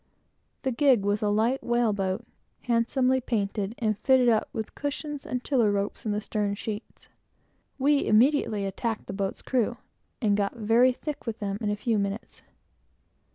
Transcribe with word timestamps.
The 0.63 0.71
gig 0.71 1.03
was 1.03 1.21
a 1.21 1.29
light 1.29 1.63
whale 1.63 1.93
boat, 1.93 2.25
handsomely 2.61 3.21
painted, 3.21 3.75
and 3.77 3.99
fitted 3.99 4.29
up 4.29 4.49
with 4.51 4.73
cushions, 4.73 5.27
etc., 5.27 5.91
in 6.03 6.11
the 6.11 6.19
stern 6.21 6.55
sheets. 6.55 7.07
We 7.77 8.07
immediately 8.07 8.65
attacked 8.65 9.05
the 9.05 9.13
boat's 9.13 9.43
crew, 9.43 9.77
and 10.19 10.35
got 10.35 10.55
very 10.55 10.91
thick 10.91 11.27
with 11.27 11.37
them 11.37 11.59
in 11.61 11.69
a 11.69 11.75
few 11.75 11.99
minutes. 11.99 12.41